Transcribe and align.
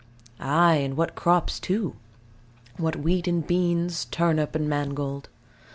Ay, 0.39 0.77
and 0.77 0.97
what 0.97 1.13
crops, 1.13 1.59
too: 1.59 1.93
what 2.77 2.95
wheat 2.95 3.27
and 3.27 3.45
beans, 3.45 4.05
turnips 4.05 4.55
and 4.55 4.67
mangold. 4.67 5.29